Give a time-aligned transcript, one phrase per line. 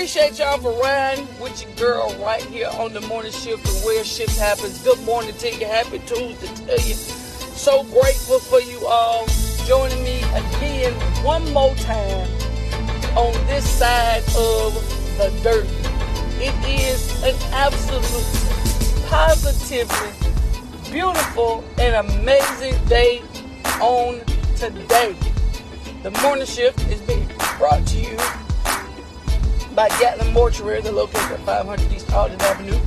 [0.00, 4.02] appreciate y'all for riding with your girl right here on the morning shift and where
[4.02, 4.82] shift happens.
[4.82, 5.66] Good morning to you.
[5.66, 6.94] Happy Tuesday to you.
[6.94, 9.26] So grateful for you all
[9.66, 12.26] joining me again one more time
[13.14, 14.72] on this side of
[15.18, 15.66] the dirt.
[16.40, 20.30] It is an absolute, positively
[20.90, 23.20] beautiful and amazing day
[23.82, 24.20] on
[24.56, 25.14] today.
[26.02, 28.16] The morning shift is being brought to you
[29.80, 30.82] by Gatlin Mortuary.
[30.82, 32.78] They're located at 500 East Alden Avenue,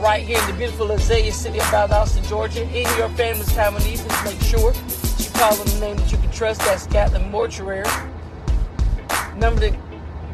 [0.00, 2.64] right here in the beautiful Azalea City of Valdosta, Georgia.
[2.64, 4.72] In your family's time of need, please make sure
[5.18, 6.60] you call them the name that you can trust.
[6.62, 7.84] That's Gatlin Mortuary.
[9.36, 9.76] Number to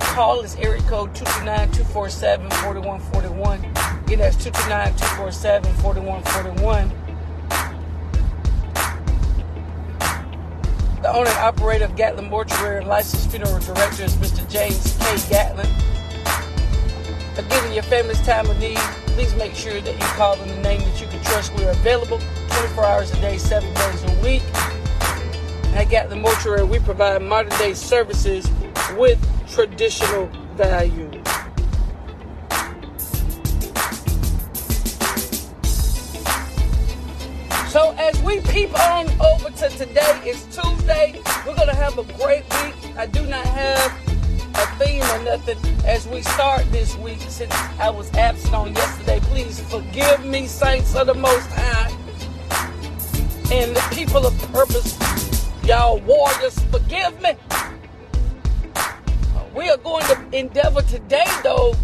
[0.00, 4.06] call is area code 229-247-4141.
[4.06, 6.92] Again, that's 229-247-4141.
[11.02, 14.48] The owner and operator of Gatlin Mortuary and licensed funeral director is Mr.
[14.50, 15.19] James K.
[15.28, 15.69] Gatlin.
[17.38, 20.56] Again, in your family's time of need, please make sure that you call them the
[20.62, 21.55] name that you can trust.
[21.55, 24.42] We are available 24 hours a day, 7 days a week.
[25.74, 28.48] At Gatlin Mortuary, we provide modern day services
[28.96, 29.19] with
[29.52, 31.11] traditional value.
[37.68, 41.20] So as we peep on over to today, it's Tuesday.
[41.46, 42.96] We're gonna have a great week.
[42.96, 44.05] I do not have
[44.58, 49.20] a theme or nothing as we start this week since I was absent on yesterday.
[49.20, 51.90] Please forgive me, saints of the Most High,
[53.52, 54.98] and the people of purpose,
[55.64, 57.34] y'all warriors, forgive me.
[58.74, 61.74] Uh, we are going to endeavor today, though,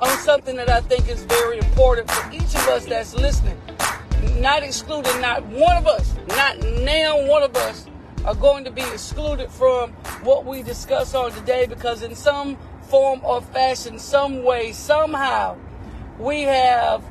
[0.00, 3.56] on something that I think is very important for each of us that's listening
[4.38, 7.86] not excluded, not one of us, not now one of us
[8.24, 13.20] are going to be excluded from what we discuss on today because in some form
[13.24, 15.56] or fashion, some way, somehow,
[16.18, 17.02] we have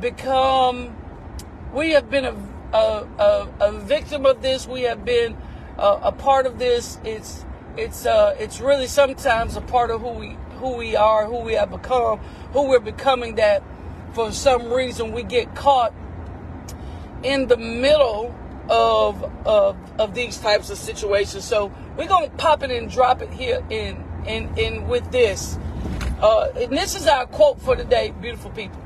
[0.00, 0.94] become,
[1.72, 2.34] we have been a,
[2.74, 4.66] a, a, a victim of this.
[4.66, 5.36] We have been
[5.78, 6.98] a, a part of this.
[7.04, 7.44] It's,
[7.76, 11.54] it's, uh, it's really sometimes a part of who we, who we are, who we
[11.54, 12.18] have become,
[12.52, 13.62] who we're becoming that
[14.12, 15.94] for some reason we get caught
[17.22, 18.34] in the middle
[18.70, 21.44] of, of, of these types of situations.
[21.44, 25.58] So we're to pop it and drop it here in, in, in with this.
[26.22, 28.80] Uh, and this is our quote for today, beautiful people.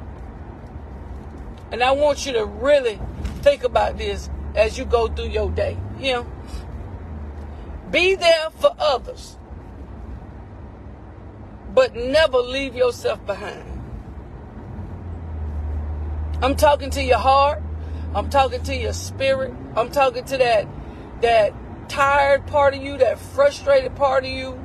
[1.70, 2.98] And I want you to really
[3.42, 5.76] think about this as you go through your day.
[5.98, 6.32] You know,
[7.90, 9.36] be there for others,
[11.74, 13.70] but never leave yourself behind.
[16.40, 17.63] I'm talking to your heart.
[18.14, 19.52] I'm talking to your spirit.
[19.76, 20.68] I'm talking to that
[21.20, 21.52] that
[21.88, 24.60] tired part of you, that frustrated part of you.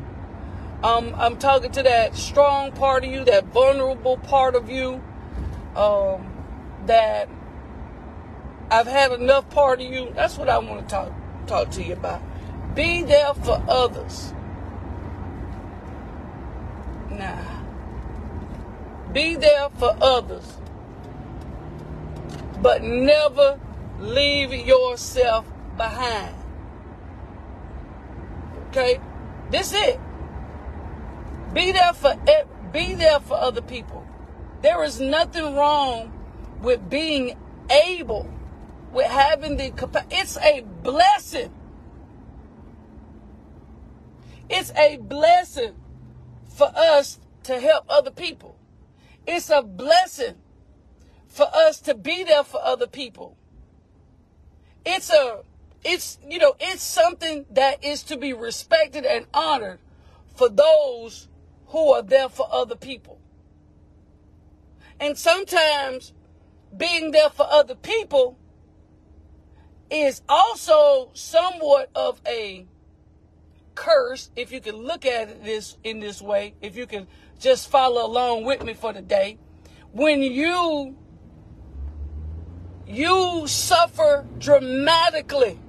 [0.83, 5.01] Um, I'm talking to that strong part of you, that vulnerable part of you.
[5.75, 6.25] Um,
[6.85, 7.27] that
[8.69, 10.11] I've had enough part of you.
[10.15, 11.11] That's what I want to talk
[11.47, 12.21] talk to you about.
[12.75, 14.31] Be there for others.
[17.09, 17.45] Nah.
[19.11, 20.58] Be there for others
[22.61, 23.59] but never
[23.99, 25.45] leave yourself
[25.77, 26.35] behind.
[28.67, 28.99] Okay?
[29.49, 29.99] This it.
[31.53, 32.47] Be there for it.
[32.71, 34.05] be there for other people.
[34.61, 36.11] There is nothing wrong
[36.61, 37.37] with being
[37.69, 38.29] able,
[38.91, 40.15] with having the capacity.
[40.15, 41.53] It's a blessing.
[44.49, 45.75] It's a blessing
[46.49, 48.57] for us to help other people.
[49.25, 50.35] It's a blessing
[51.29, 53.37] for us to be there for other people.
[54.85, 55.43] It's a,
[55.83, 59.79] it's, you know, it's something that is to be respected and honored
[60.35, 61.27] for those
[61.67, 63.19] who are there for other people.
[64.99, 66.13] And sometimes
[66.75, 68.37] being there for other people
[69.89, 72.65] is also somewhat of a
[73.75, 77.07] curse if you can look at it this in this way if you can
[77.39, 79.37] just follow along with me for the day
[79.93, 80.97] when you
[82.89, 85.59] you suffer dramatically,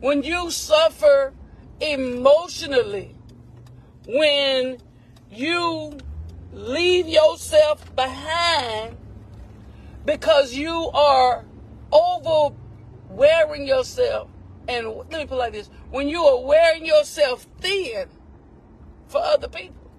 [0.00, 1.32] when you suffer
[1.80, 3.14] emotionally,
[4.06, 4.78] when
[5.30, 5.96] you
[6.52, 8.96] leave yourself behind
[10.04, 11.44] because you are
[11.92, 12.54] over
[13.08, 14.28] wearing yourself
[14.68, 18.06] and let me put it like this when you are wearing yourself thin
[19.08, 19.90] for other people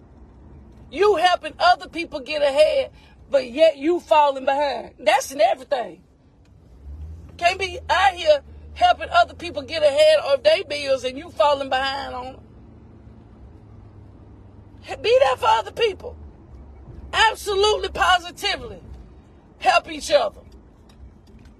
[0.92, 2.92] you helping other people get ahead
[3.30, 4.94] but yet you falling behind.
[5.00, 6.04] That's in everything.
[7.38, 8.42] Can't be out here
[8.74, 12.42] helping other people get ahead of their bills and you falling behind on them.
[15.02, 16.16] Be there for other people.
[17.12, 18.82] Absolutely, positively.
[19.58, 20.42] Help each other.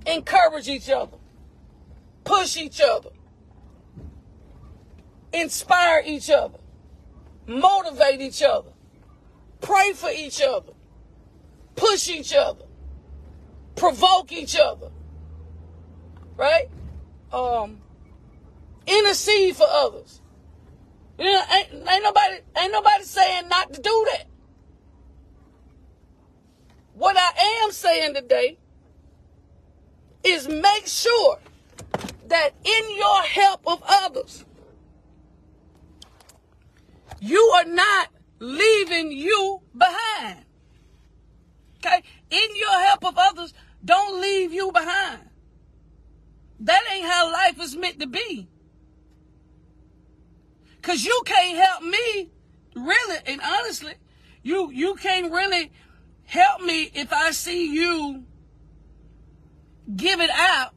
[0.06, 1.18] Encourage each other.
[2.24, 3.10] Push each other.
[5.34, 6.60] Inspire each other.
[7.48, 8.70] Motivate each other.
[9.62, 10.75] Pray for each other.
[11.76, 12.66] Push each other.
[13.76, 14.90] Provoke each other.
[16.38, 16.70] Right?
[17.32, 17.82] Um,
[18.88, 20.22] intercede for others.
[21.18, 24.28] You know, ain't, ain't nobody ain't nobody saying not to do that.
[26.94, 28.58] What I am saying today
[30.24, 31.40] is make sure
[32.28, 34.46] that in your help of others,
[37.20, 40.05] you are not leaving you behind.
[41.86, 42.02] Okay?
[42.32, 43.54] In your help of others,
[43.84, 45.22] don't leave you behind.
[46.62, 48.48] That ain't how life is meant to be.
[50.82, 52.30] Cause you can't help me,
[52.76, 53.96] really, and honestly,
[54.44, 55.72] you you can't really
[56.26, 58.24] help me if I see you
[59.96, 60.76] give it out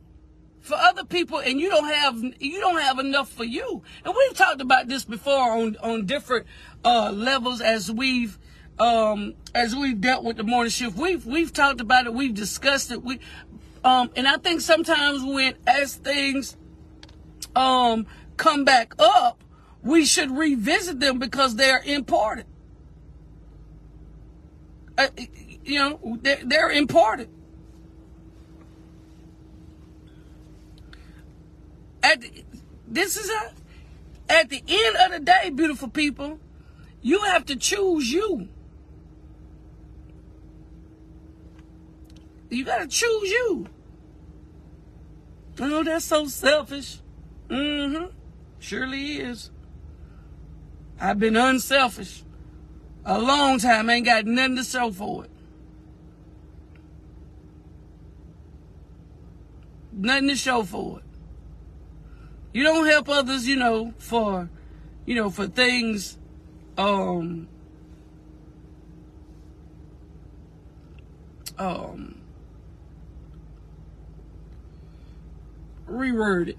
[0.60, 3.82] for other people and you don't have you don't have enough for you.
[4.02, 6.46] And we've talked about this before on on different
[6.87, 8.38] uh levels as we've
[8.81, 10.97] um as we've dealt with the morning shift.
[10.97, 13.03] We've we've talked about it, we've discussed it.
[13.03, 13.21] We
[13.85, 16.57] um and I think sometimes when as things
[17.57, 19.43] um come back up,
[19.83, 22.47] we should revisit them because they're important.
[24.97, 25.09] Uh,
[25.65, 27.29] you know, they're, they're important.
[32.03, 32.25] At
[32.87, 33.53] this is a,
[34.33, 36.39] at the end of the day, beautiful people,
[37.03, 38.49] you have to choose you.
[42.50, 43.67] You got to choose you.
[45.61, 46.99] Oh, that's so selfish.
[47.49, 48.06] Mm-hmm.
[48.59, 49.50] Surely is.
[51.00, 52.23] I've been unselfish
[53.05, 55.31] a long time, ain't got nothing to show for it.
[59.93, 61.05] Nothing to show for it.
[62.53, 64.51] You don't help others, you know, for,
[65.06, 66.19] you know, for things,
[66.77, 67.49] um,
[71.56, 72.18] um,
[75.88, 76.58] reword it.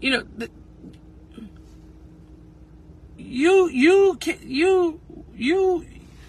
[0.00, 0.50] You know, the,
[3.16, 5.00] you you you
[5.34, 5.86] you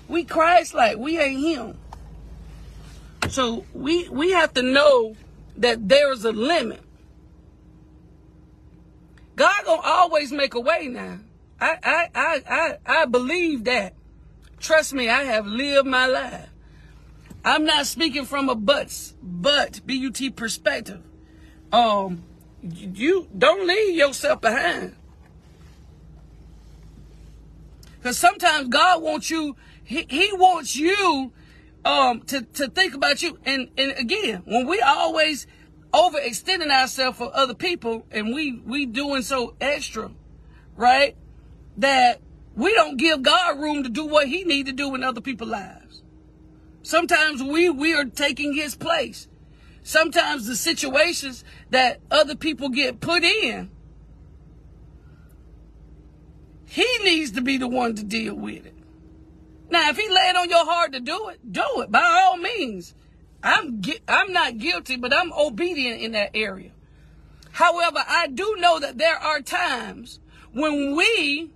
[0.07, 1.78] we Christ like we ain't him.
[3.30, 5.16] So we we have to know
[5.57, 6.81] that there's a limit.
[9.36, 11.19] God gonna always make a way now.
[11.60, 13.96] I I I I, I believe that.
[14.60, 16.50] Trust me, I have lived my life.
[17.45, 21.01] I'm not speaking from a but but but perspective.
[21.72, 22.24] Um,
[22.62, 24.95] you don't leave yourself behind.
[28.04, 31.31] Because sometimes God wants you, he, he wants you
[31.86, 33.40] um, to, to think about you.
[33.46, 35.48] And, and again, when we always
[35.94, 40.12] overextending ourselves for other people and we, we doing so extra,
[40.75, 41.16] right?
[41.78, 42.19] That
[42.56, 45.51] we don't give God room to do what he need to do in other people's
[45.51, 45.83] lives.
[46.84, 49.28] Sometimes we, we are taking his place.
[49.82, 53.72] Sometimes the situations that other people get put in
[56.74, 58.74] he needs to be the one to deal with it.
[59.70, 62.96] Now, if he laid on your heart to do it, do it by all means.
[63.44, 66.72] I'm I'm not guilty, but I'm obedient in that area.
[67.52, 70.20] However, I do know that there are times
[70.52, 71.52] when we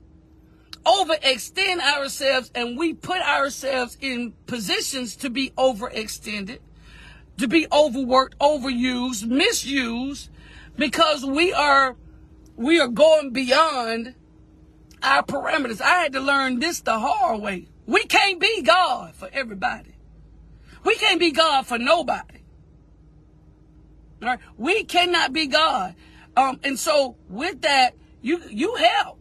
[0.88, 6.60] overextend ourselves and we put ourselves in positions to be overextended,
[7.38, 10.30] to be overworked, overused, misused,
[10.78, 11.96] because we are
[12.56, 14.16] we are going beyond
[15.04, 15.82] our parameters.
[15.82, 17.68] I had to learn this the hard way.
[17.86, 19.94] We can't be God for everybody.
[20.84, 22.40] We can't be God for nobody.
[24.22, 24.40] All right?
[24.58, 25.96] We cannot be God.
[26.36, 29.17] Um, and so with that, you you help.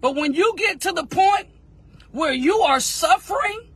[0.00, 1.48] But when you get to the point
[2.12, 3.68] where you are suffering,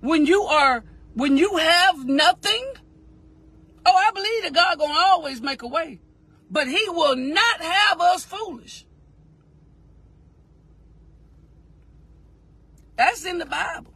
[0.00, 2.64] when you are when you have nothing,
[3.86, 6.00] oh, I believe that God gonna always make a way.
[6.50, 8.86] But he will not have us foolish.
[12.96, 13.92] That's in the Bible.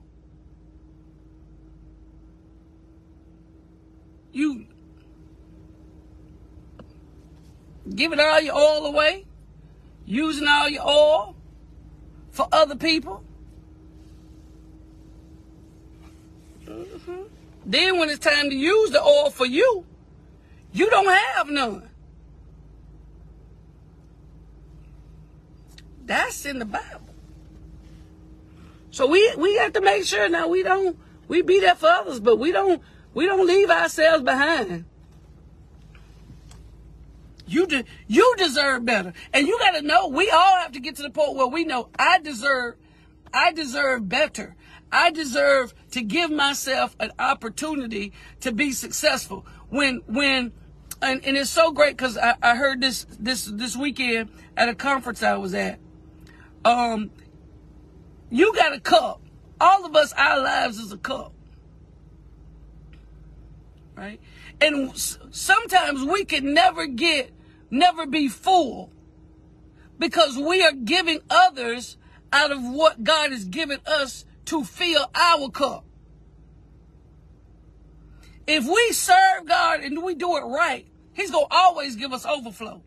[4.32, 4.66] You
[7.94, 9.26] giving all your oil away,
[10.10, 11.36] using all your oil
[12.30, 13.22] for other people.
[16.64, 17.22] Mm-hmm.
[17.64, 19.86] Then when it's time to use the oil for you,
[20.72, 21.88] you don't have none.
[26.04, 27.14] That's in the Bible.
[28.90, 30.98] So we we have to make sure now we don't
[31.28, 32.82] we be there for others, but we don't
[33.14, 34.86] we don't leave ourselves behind.
[37.50, 40.96] You de- you deserve better, and you got to know we all have to get
[40.96, 42.76] to the point where we know I deserve
[43.34, 44.56] I deserve better.
[44.92, 49.46] I deserve to give myself an opportunity to be successful.
[49.68, 50.52] When when
[51.02, 54.74] and, and it's so great because I, I heard this this this weekend at a
[54.74, 55.80] conference I was at.
[56.64, 57.10] Um,
[58.30, 59.22] you got a cup.
[59.60, 61.32] All of us, our lives is a cup.
[63.96, 64.20] Right?
[64.60, 67.32] And sometimes we can never get,
[67.70, 68.92] never be full
[69.98, 71.96] because we are giving others
[72.32, 75.84] out of what God has given us to fill our cup.
[78.46, 82.24] If we serve God and we do it right, He's going to always give us
[82.24, 82.82] overflow.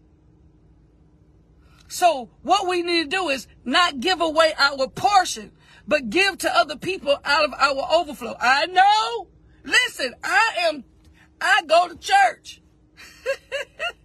[1.88, 5.52] So what we need to do is not give away our portion,
[5.88, 8.36] but give to other people out of our overflow.
[8.40, 9.28] I know.
[9.64, 10.84] Listen, I am,
[11.40, 12.62] I go to church.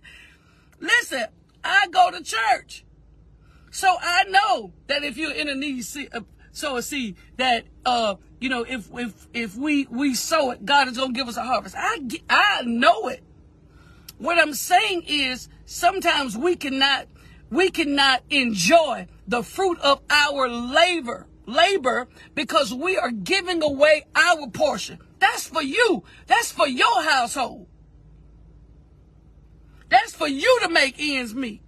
[0.80, 1.26] Listen,
[1.64, 2.84] I go to church.
[3.70, 6.20] So I know that if you're in a need, uh,
[6.52, 10.88] sow a seed, that, uh, you know, if, if, if we, we sow it, God
[10.88, 11.74] is going to give us a harvest.
[11.78, 13.22] I, I know it.
[14.18, 17.06] What I'm saying is sometimes we cannot,
[17.50, 24.48] we cannot enjoy the fruit of our labor, labor because we are giving away our
[24.48, 24.98] portion.
[25.18, 26.02] That's for you.
[26.26, 27.68] That's for your household.
[29.88, 31.62] That's for you to make ends meet.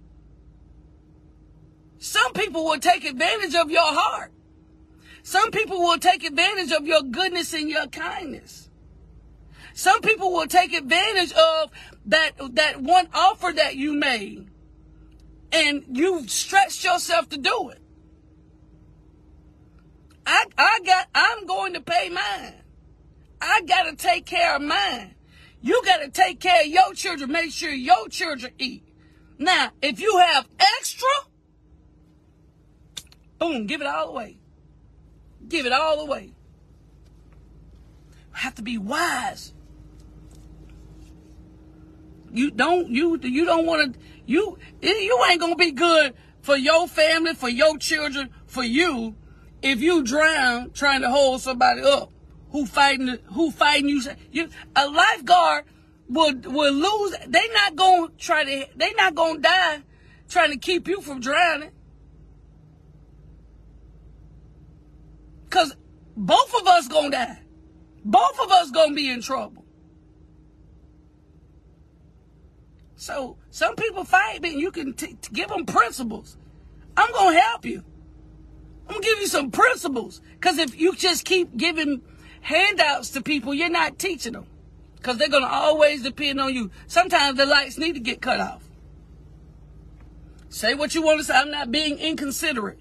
[1.97, 4.31] Some people will take advantage of your heart.
[5.23, 8.69] Some people will take advantage of your goodness and your kindness.
[9.73, 11.71] Some people will take advantage of
[12.07, 14.49] that, that one offer that you made
[15.51, 17.79] and you've stretched yourself to do it.
[20.25, 22.55] I, I got, I'm going to pay mine.
[23.41, 25.15] I got to take care of mine.
[25.61, 27.31] You got to take care of your children.
[27.31, 28.83] Make sure your children eat.
[29.37, 31.09] Now, if you have extra,
[33.39, 34.37] boom, give it all away.
[35.47, 36.33] Give it all away.
[38.29, 39.53] You have to be wise.
[42.33, 46.87] You don't you you don't want to you you ain't gonna be good for your
[46.87, 49.15] family, for your children, for you
[49.61, 52.09] if you drown trying to hold somebody up
[52.51, 54.01] who fighting who fighting you.
[54.31, 55.65] you a lifeguard
[56.07, 57.15] will will lose.
[57.27, 58.67] They not gonna try to.
[58.75, 59.83] They not gonna die
[60.29, 61.71] trying to keep you from drowning.
[65.49, 65.75] Cause
[66.15, 67.39] both of us gonna die.
[68.03, 69.65] Both of us gonna be in trouble.
[72.95, 76.37] So some people fight, but you can t- give them principles.
[76.95, 77.83] I'm gonna help you.
[78.87, 80.21] I'm gonna give you some principles.
[80.39, 82.01] Cause if you just keep giving
[82.41, 84.45] handouts to people, you're not teaching them.
[85.01, 86.69] Cause they're gonna always depend on you.
[86.85, 88.63] Sometimes the lights need to get cut off.
[90.49, 91.33] Say what you want to say.
[91.33, 92.77] I'm not being inconsiderate.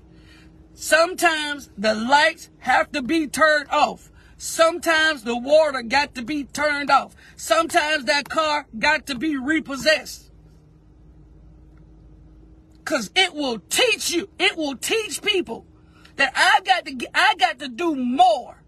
[0.74, 4.10] Sometimes the lights have to be turned off.
[4.36, 7.14] Sometimes the water got to be turned off.
[7.36, 10.30] Sometimes that car got to be repossessed.
[12.84, 15.64] Cause it will teach you, it will teach people
[16.16, 18.59] that I got to I got to do more.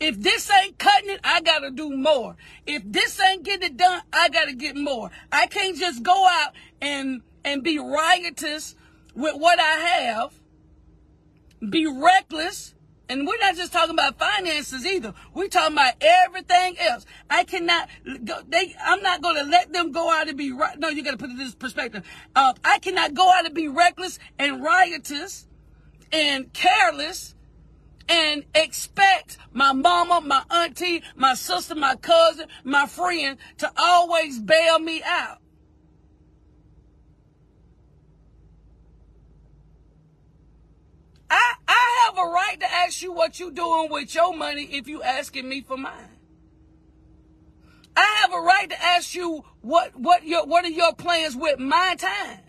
[0.00, 2.36] If this ain't cutting it, I gotta do more.
[2.66, 5.10] If this ain't getting it done, I gotta get more.
[5.32, 8.74] I can't just go out and and be riotous
[9.14, 10.32] with what I have,
[11.68, 12.74] be reckless,
[13.08, 15.14] and we're not just talking about finances either.
[15.34, 17.06] We're talking about everything else.
[17.30, 17.88] I cannot
[18.24, 21.12] go, they, I'm not going to let them go out and be, no, you got
[21.12, 22.04] to put it in this perspective.
[22.36, 25.46] Uh, I cannot go out and be reckless and riotous
[26.12, 27.34] and careless
[28.08, 34.78] and expect my mama, my auntie, my sister, my cousin, my friend to always bail
[34.78, 35.38] me out.
[41.30, 44.88] I, I have a right to ask you what you're doing with your money if
[44.88, 46.18] you asking me for mine.
[47.94, 51.58] I have a right to ask you what what your what are your plans with
[51.58, 52.40] my time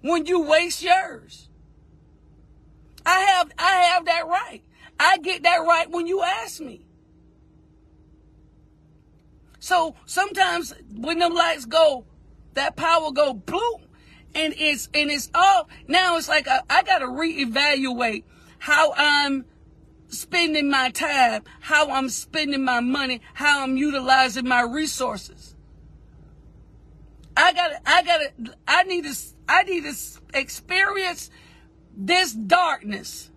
[0.00, 1.48] when you waste yours.
[3.04, 4.62] I have I have that right.
[4.98, 6.86] I get that right when you ask me.
[9.58, 12.04] So sometimes when them lights go,
[12.54, 13.82] that power go bloom
[14.34, 18.24] and it's and it's all now it's like I, I got to reevaluate
[18.58, 19.44] how I'm
[20.08, 25.54] spending my time, how I'm spending my money, how I'm utilizing my resources.
[27.36, 29.16] I got to I got to I need to
[29.48, 29.94] I need to
[30.34, 31.30] experience
[31.96, 33.30] this darkness.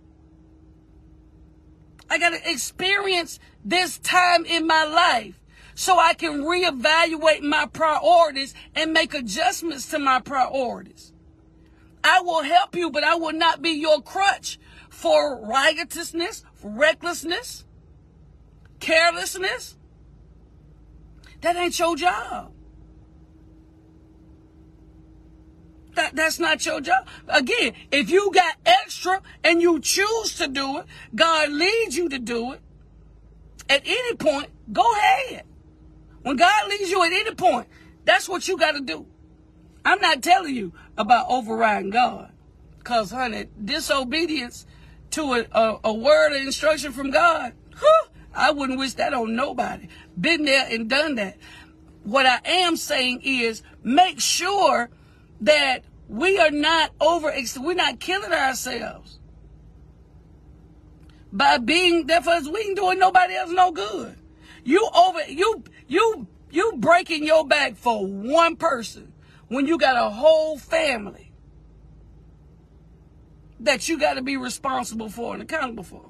[2.09, 5.39] I got to experience this time in my life
[5.73, 11.11] so I can reevaluate my priorities and make adjustments to my priorities.
[12.03, 14.59] I will help you, but I will not be your crutch
[14.89, 17.65] for riotousness, recklessness,
[18.79, 19.75] carelessness.
[21.41, 22.54] That ain't your job.
[25.95, 27.07] That, that's not your job.
[27.27, 30.85] Again, if you got extra and you choose to do it,
[31.15, 32.61] God leads you to do it.
[33.69, 35.43] At any point, go ahead.
[36.21, 37.67] When God leads you at any point,
[38.03, 39.05] that's what you got to do.
[39.83, 42.31] I'm not telling you about overriding God.
[42.79, 44.65] Because, honey, disobedience
[45.11, 48.01] to a, a, a word of instruction from God, whew,
[48.33, 49.87] I wouldn't wish that on nobody.
[50.19, 51.37] Been there and done that.
[52.03, 54.89] What I am saying is make sure
[55.41, 59.19] that we are not over, we're not killing ourselves
[61.31, 62.47] by being there for us.
[62.47, 64.15] We ain't doing nobody else no good.
[64.63, 69.13] You over, you, you, you breaking your back for one person
[69.47, 71.31] when you got a whole family
[73.59, 76.05] that you got to be responsible for and accountable for.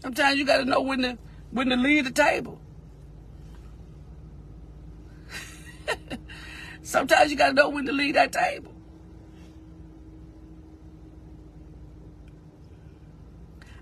[0.00, 1.18] Sometimes you got to know when to
[1.50, 2.60] when to leave the table.
[6.82, 8.74] Sometimes you got to know when to leave that table.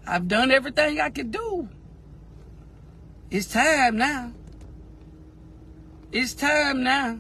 [0.07, 1.69] I've done everything I could do.
[3.31, 4.33] It's time now.
[6.13, 7.19] It's time now.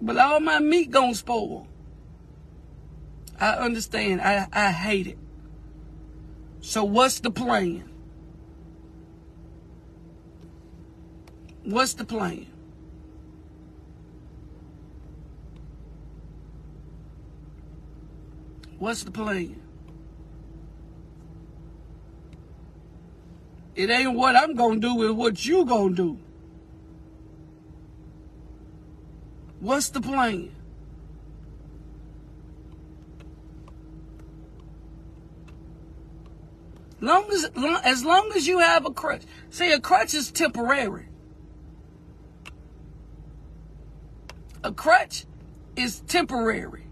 [0.00, 1.66] But all my meat gonna spoil.
[3.40, 4.20] I understand.
[4.20, 5.18] I, I hate it.
[6.60, 7.91] So what's the plan?
[11.64, 12.46] What's the plan?
[18.78, 19.60] What's the plan?
[23.76, 26.18] It ain't what I'm going to do, it's what you going to do.
[29.60, 30.50] What's the plan?
[37.00, 37.50] Long as,
[37.84, 39.22] as long as you have a crutch.
[39.50, 41.06] See, a crutch is temporary.
[44.64, 45.24] A crutch
[45.76, 46.86] is temporary.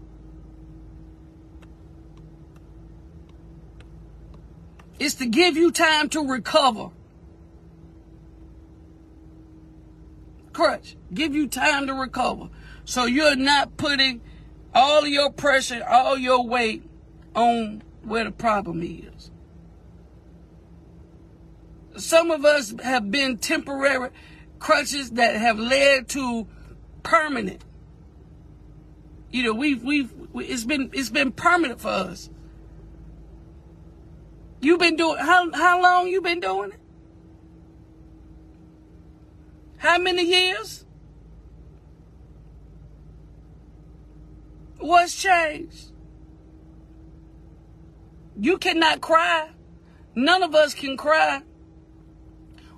[4.99, 6.89] It's to give you time to recover.
[10.53, 12.49] Crutch, give you time to recover.
[12.83, 14.21] So you're not putting
[14.75, 16.83] all your pressure, all your weight
[17.35, 19.31] on where the problem is.
[21.97, 24.09] Some of us have been temporary
[24.59, 26.47] crutches that have led to
[27.03, 27.63] permanent.
[29.31, 32.29] You know, we've we've it's been it's been permanent for us.
[34.59, 36.79] You've been doing how how long you been doing it?
[39.77, 40.85] How many years?
[44.77, 45.91] What's changed?
[48.39, 49.49] You cannot cry.
[50.15, 51.41] None of us can cry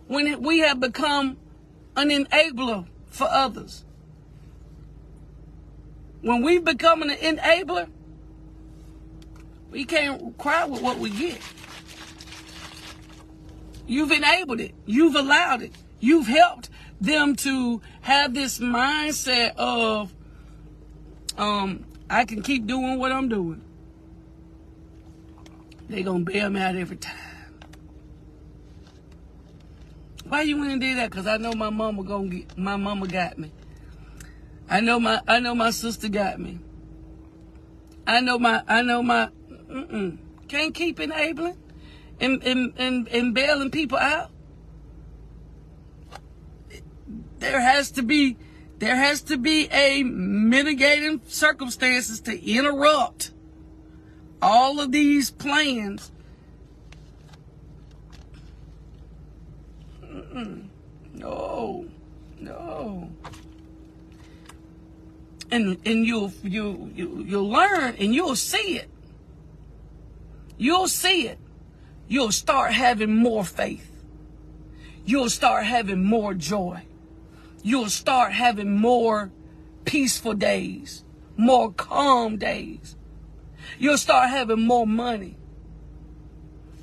[0.08, 1.38] when we have become
[1.96, 3.86] an enabler for others.
[6.24, 7.90] When we've become an enabler,
[9.70, 11.38] we can't cry with what we get.
[13.86, 14.74] You've enabled it.
[14.86, 15.74] You've allowed it.
[16.00, 16.70] You've helped
[17.02, 20.14] them to have this mindset of,
[21.38, 23.62] um, I can keep doing what I'm doing.
[25.90, 27.18] They're going to bail me out every time.
[30.24, 31.12] Why you wouldn't do that?
[31.12, 33.52] Cause I know my mama gonna get my mama got me.
[34.70, 36.60] I know my I know my sister got me.
[38.08, 39.30] I know my I know my
[39.70, 40.18] mm-mm.
[40.48, 41.58] can't keep enabling
[42.20, 44.32] and and, and and bailing people out.
[47.40, 48.38] There has to be
[48.80, 53.32] there has to be a mitigating circumstances to interrupt
[54.42, 56.12] all of these plans
[60.34, 60.68] Mm-mm.
[61.14, 61.86] No,
[62.40, 63.10] no.
[65.54, 68.90] And and you'll you you you'll learn and you'll see it.
[70.58, 71.38] You'll see it.
[72.08, 73.92] You'll start having more faith.
[75.06, 76.82] You'll start having more joy.
[77.62, 79.32] You'll start having more
[79.86, 81.04] peaceful days,
[81.38, 82.96] more calm days.
[83.78, 85.38] You'll start having more money.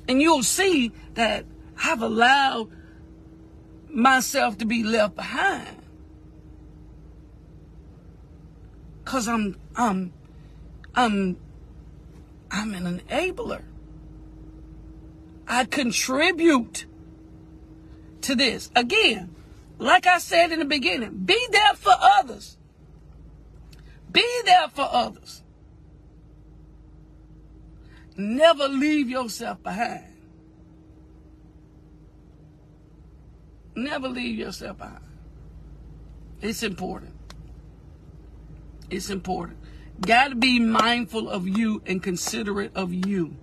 [0.07, 1.45] And you'll see that
[1.83, 2.69] I've allowed
[3.89, 5.80] myself to be left behind.
[9.11, 10.13] Cause I'm I'm
[10.95, 11.35] I'm
[12.49, 13.61] I'm an enabler.
[15.45, 16.85] I contribute
[18.21, 18.71] to this.
[18.73, 19.35] Again,
[19.79, 22.57] like I said in the beginning, be there for others.
[24.09, 25.43] Be there for others.
[28.15, 30.05] Never leave yourself behind.
[33.75, 35.03] Never leave yourself behind.
[36.41, 37.20] It's important.
[38.91, 39.57] It's important.
[40.01, 43.37] Got to be mindful of you and considerate of you.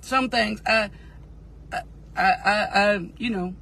[0.00, 0.90] Some things I,
[1.72, 1.82] I,
[2.16, 3.54] I, I, you know,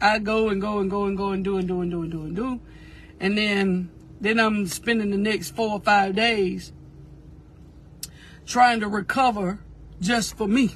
[0.00, 2.10] I go and go and go and go and do and do and do and
[2.10, 2.60] do and do,
[3.20, 6.72] and then then I'm spending the next four or five days
[8.46, 9.60] trying to recover
[10.00, 10.70] just for me.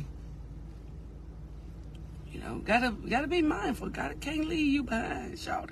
[2.30, 3.88] You know, gotta gotta be mindful.
[3.88, 5.70] Gotta can't leave you behind, shout.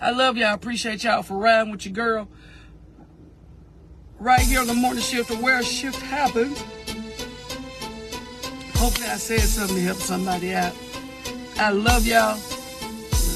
[0.00, 0.48] I love y'all.
[0.48, 2.28] I appreciate y'all for riding with your girl.
[4.18, 6.60] Right here on the morning shift of where a shift happens.
[8.76, 10.72] Hopefully I said something to help somebody out.
[11.56, 12.36] I love y'all.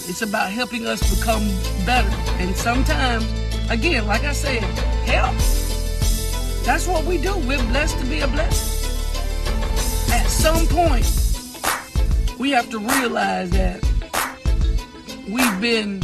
[0.08, 1.46] It's about helping us become
[1.86, 2.08] better.
[2.42, 3.24] And sometimes,
[3.70, 4.62] again, like I said,
[5.06, 5.36] help.
[6.64, 7.36] That's what we do.
[7.38, 8.90] We're blessed to be a blessing.
[10.12, 11.06] At some point,
[12.38, 13.82] we have to realize that
[15.28, 16.02] we've been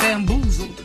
[0.00, 0.84] bamboozled.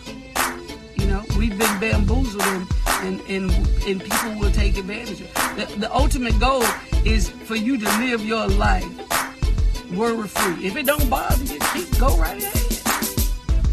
[0.96, 2.68] You know, we've been bamboozled and,
[3.02, 3.52] and, and,
[3.88, 5.34] and people will take advantage of.
[5.56, 6.64] The, the ultimate goal
[7.06, 8.86] is for you to live your life
[9.94, 10.66] worry free.
[10.66, 12.62] If it don't bother you, keep go right ahead.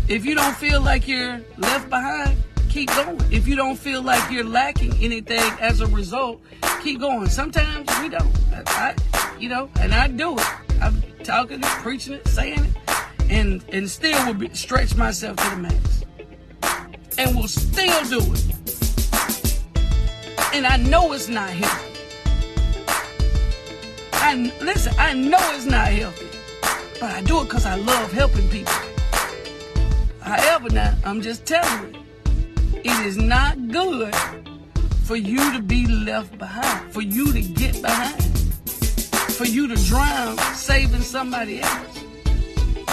[0.08, 2.36] If you don't feel like you're left behind,
[2.68, 3.20] keep going.
[3.30, 6.40] If you don't feel like you're lacking anything as a result,
[6.82, 7.28] keep going.
[7.28, 8.32] Sometimes we don't.
[8.52, 10.46] I, I you know, and I do it.
[10.82, 12.81] I'm talking it, preaching it, saying it
[13.32, 16.04] and and still will be, stretch myself to the max.
[17.18, 18.44] And will still do it.
[20.54, 21.88] And i know it's not healthy.
[24.12, 26.28] I listen i know it's not healthy
[27.00, 28.74] but i do it because i love helping people.
[30.20, 32.02] However now i'm just telling you
[32.84, 34.14] it is not good
[35.04, 38.22] for you to be left behind for you to get behind
[39.38, 41.91] for you to drown saving somebody else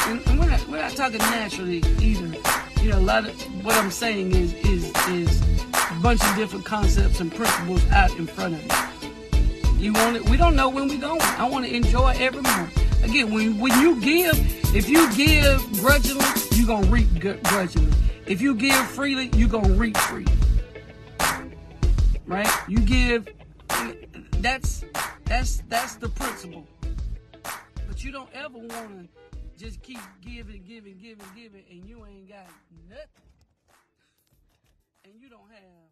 [0.10, 2.36] and, and we're, not, we're not talking naturally either.
[2.82, 6.66] You know, a lot of what I'm saying is is is a bunch of different
[6.66, 9.78] concepts and principles out in front of you.
[9.78, 10.28] You want it?
[10.30, 11.22] We don't know when we're going.
[11.22, 12.74] I want to enjoy every moment.
[13.04, 14.34] Again, when when you give,
[14.76, 17.08] if you give grudgingly, you're gonna reap
[17.44, 17.94] grudgingly.
[18.26, 20.34] If you give freely, you're gonna reap freely.
[22.26, 22.50] Right?
[22.68, 23.28] You give.
[24.40, 24.86] That's
[25.26, 26.66] that's that's the principle.
[27.88, 29.29] But you don't ever want to
[29.60, 32.48] just keep giving, giving, giving, giving, and you ain't got
[32.88, 33.28] nothing.
[35.04, 35.89] And you don't have